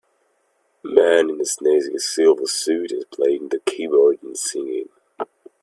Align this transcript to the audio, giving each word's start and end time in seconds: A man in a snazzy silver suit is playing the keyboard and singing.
A 0.83 0.87
man 0.87 1.29
in 1.29 1.39
a 1.39 1.43
snazzy 1.45 1.99
silver 2.01 2.47
suit 2.47 2.91
is 2.91 3.05
playing 3.13 3.49
the 3.49 3.59
keyboard 3.67 4.23
and 4.23 4.35
singing. 4.35 4.89